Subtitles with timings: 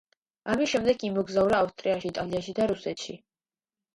[0.53, 3.17] ამის შემდეგ იმოგზაურა ავსტრიაში, იტალიაში და რუსეთში.